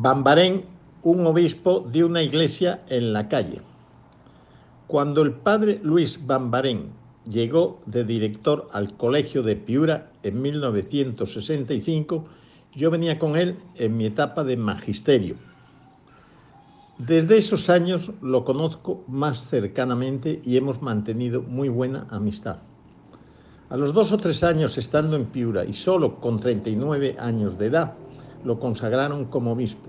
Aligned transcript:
Bambarén, 0.00 0.62
un 1.02 1.26
obispo 1.26 1.80
de 1.80 2.04
una 2.04 2.22
iglesia 2.22 2.84
en 2.88 3.12
la 3.12 3.28
calle. 3.28 3.60
Cuando 4.86 5.22
el 5.22 5.32
padre 5.32 5.80
Luis 5.82 6.24
Bambarén 6.24 6.90
llegó 7.28 7.80
de 7.84 8.04
director 8.04 8.68
al 8.70 8.96
colegio 8.96 9.42
de 9.42 9.56
Piura 9.56 10.12
en 10.22 10.40
1965, 10.40 12.24
yo 12.76 12.92
venía 12.92 13.18
con 13.18 13.36
él 13.36 13.56
en 13.74 13.96
mi 13.96 14.06
etapa 14.06 14.44
de 14.44 14.56
magisterio. 14.56 15.34
Desde 16.98 17.38
esos 17.38 17.68
años 17.68 18.12
lo 18.22 18.44
conozco 18.44 19.02
más 19.08 19.48
cercanamente 19.48 20.40
y 20.44 20.56
hemos 20.56 20.80
mantenido 20.80 21.42
muy 21.42 21.68
buena 21.68 22.06
amistad. 22.10 22.58
A 23.68 23.76
los 23.76 23.92
dos 23.92 24.12
o 24.12 24.18
tres 24.18 24.44
años 24.44 24.78
estando 24.78 25.16
en 25.16 25.24
Piura 25.24 25.64
y 25.64 25.72
solo 25.72 26.20
con 26.20 26.38
39 26.38 27.16
años 27.18 27.58
de 27.58 27.66
edad, 27.66 27.94
lo 28.44 28.58
consagraron 28.58 29.26
como 29.26 29.52
obispo, 29.52 29.88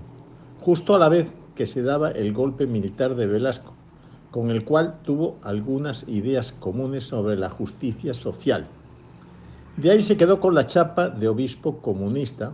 justo 0.61 0.95
a 0.95 0.99
la 0.99 1.09
vez 1.09 1.27
que 1.55 1.65
se 1.65 1.81
daba 1.81 2.11
el 2.11 2.33
golpe 2.33 2.67
militar 2.67 3.15
de 3.15 3.27
Velasco, 3.27 3.73
con 4.31 4.49
el 4.49 4.63
cual 4.63 4.99
tuvo 5.03 5.37
algunas 5.43 6.07
ideas 6.07 6.53
comunes 6.59 7.05
sobre 7.05 7.35
la 7.35 7.49
justicia 7.49 8.13
social. 8.13 8.67
De 9.77 9.91
ahí 9.91 10.03
se 10.03 10.17
quedó 10.17 10.39
con 10.39 10.55
la 10.55 10.67
chapa 10.67 11.09
de 11.09 11.27
obispo 11.27 11.81
comunista, 11.81 12.53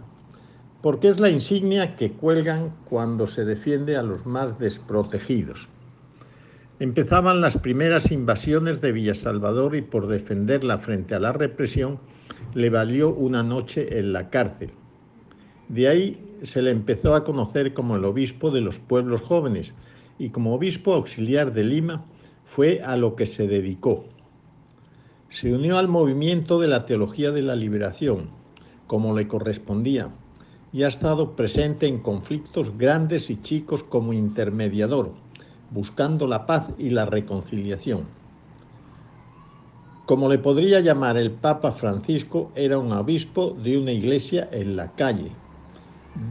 porque 0.82 1.08
es 1.08 1.20
la 1.20 1.30
insignia 1.30 1.96
que 1.96 2.12
cuelgan 2.12 2.72
cuando 2.88 3.26
se 3.26 3.46
defiende 3.46 3.98
a 3.98 4.04
los 4.04 4.26
más 4.26 4.60
desprotegidos. 4.60 5.68
Empezaban 6.80 7.42
las 7.42 7.58
primeras 7.58 8.12
invasiones 8.12 8.82
de 8.82 8.92
Villa 8.92 9.16
Salvador 9.16 9.76
y 9.76 9.82
por 9.82 10.08
defenderla 10.08 10.78
frente 10.80 11.16
a 11.16 11.20
la 11.20 11.32
represión 11.32 12.00
le 12.54 12.70
valió 12.70 13.10
una 13.10 13.44
noche 13.44 13.98
en 13.98 14.14
la 14.14 14.30
cárcel. 14.30 14.72
De 15.70 15.88
ahí 15.88 16.22
se 16.44 16.62
le 16.62 16.72
empezó 16.72 17.16
a 17.16 17.24
conocer 17.24 17.74
como 17.74 17.96
el 17.96 18.06
obispo 18.06 18.52
de 18.52 18.62
los 18.62 18.78
pueblos 18.78 19.22
jóvenes 19.22 19.74
y 20.20 20.30
como 20.30 20.54
obispo 20.54 20.94
auxiliar 20.94 21.54
de 21.54 21.64
Lima 21.64 22.06
fue 22.46 22.82
a 22.84 22.96
lo 22.96 23.16
que 23.16 23.26
se 23.26 23.48
dedicó. 23.48 24.06
Se 25.30 25.54
unió 25.54 25.78
al 25.78 25.88
movimiento 25.88 26.60
de 26.60 26.68
la 26.68 26.86
teología 26.86 27.32
de 27.32 27.42
la 27.42 27.56
liberación, 27.56 28.30
como 28.88 29.16
le 29.16 29.28
correspondía, 29.28 30.10
y 30.72 30.84
ha 30.84 30.88
estado 30.88 31.36
presente 31.36 31.88
en 31.88 32.00
conflictos 32.00 32.78
grandes 32.78 33.30
y 33.30 33.42
chicos 33.42 33.84
como 33.84 34.14
intermediador, 34.14 35.14
buscando 35.72 36.28
la 36.28 36.46
paz 36.46 36.68
y 36.78 36.92
la 36.92 37.06
reconciliación. 37.06 38.06
Como 40.06 40.30
le 40.30 40.38
podría 40.38 40.80
llamar 40.82 41.18
el 41.18 41.32
Papa 41.32 41.72
Francisco, 41.72 42.52
era 42.56 42.78
un 42.78 42.92
obispo 42.92 43.58
de 43.62 43.78
una 43.80 43.92
iglesia 43.92 44.48
en 44.52 44.76
la 44.76 44.92
calle, 44.92 45.32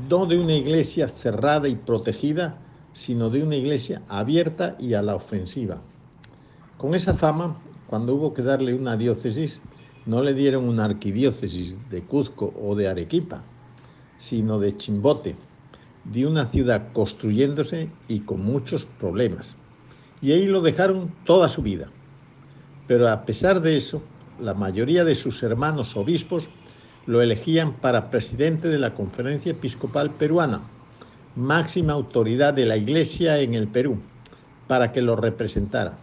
no 0.09 0.27
de 0.27 0.39
una 0.39 0.55
iglesia 0.55 1.09
cerrada 1.09 1.69
y 1.69 1.75
protegida, 1.75 2.59
sino 2.93 3.31
de 3.31 3.43
una 3.43 3.57
iglesia 3.57 4.03
abierta 4.09 4.77
y 4.79 4.95
a 4.95 5.03
la 5.03 5.17
ofensiva. 5.17 5.81
Con 6.79 6.95
esa 6.95 7.15
fama, 7.15 7.59
cuando 7.87 8.15
hubo 8.15 8.33
que 8.33 8.43
darle 8.43 8.75
una 8.75 8.97
diócesis, 8.97 9.61
no 10.07 10.23
le 10.23 10.35
dieron 10.35 10.69
una 10.69 10.85
arquidiócesis 10.85 11.75
de 11.91 12.03
Cuzco 12.03 12.53
o 12.61 12.75
de 12.75 12.89
Arequipa, 12.89 13.43
sino 14.17 14.59
de 14.59 14.77
Chimbote, 14.77 15.37
de 16.05 16.27
una 16.27 16.47
ciudad 16.51 16.93
construyéndose 16.93 17.91
y 18.09 18.21
con 18.21 18.45
muchos 18.45 18.87
problemas. 18.99 19.55
Y 20.21 20.33
ahí 20.33 20.47
lo 20.47 20.61
dejaron 20.61 21.13
toda 21.25 21.49
su 21.49 21.63
vida. 21.63 21.89
Pero 22.87 23.09
a 23.09 23.25
pesar 23.25 23.61
de 23.63 23.77
eso, 23.77 24.03
la 24.41 24.55
mayoría 24.55 25.05
de 25.05 25.15
sus 25.15 25.43
hermanos 25.43 25.97
obispos 25.97 26.49
lo 27.07 27.23
elegían 27.23 27.75
para 27.75 28.11
presidente 28.11 28.69
de 28.69 28.79
la 28.79 28.95
Conferencia 28.95 29.53
Episcopal 29.53 30.11
Peruana, 30.11 30.63
máxima 31.37 31.93
autoridad 31.93 32.55
de 32.55 32.67
la 32.67 32.77
Iglesia 32.77 33.41
en 33.41 33.55
el 33.55 33.69
Perú, 33.69 33.99
para 34.67 34.93
que 34.93 35.03
lo 35.03 35.17
representara. 35.17 35.99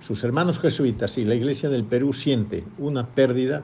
Sus 0.00 0.24
hermanos 0.24 0.58
jesuitas 0.58 1.18
y 1.18 1.24
la 1.24 1.34
Iglesia 1.34 1.68
del 1.68 1.84
Perú 1.84 2.12
siente 2.12 2.64
una 2.78 3.06
pérdida, 3.06 3.62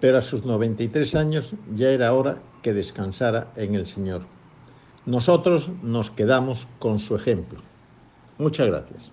pero 0.00 0.18
a 0.18 0.22
sus 0.22 0.44
93 0.44 1.14
años 1.14 1.54
ya 1.74 1.90
era 1.90 2.12
hora 2.12 2.38
que 2.62 2.72
descansara 2.72 3.52
en 3.56 3.74
el 3.74 3.86
Señor. 3.86 4.22
Nosotros 5.06 5.70
nos 5.82 6.10
quedamos 6.10 6.66
con 6.78 6.98
su 6.98 7.14
ejemplo. 7.14 7.60
Muchas 8.38 8.66
gracias. 8.66 9.10